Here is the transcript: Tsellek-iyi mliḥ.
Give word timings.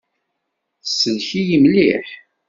Tsellek-iyi 0.83 1.57
mliḥ. 1.63 2.07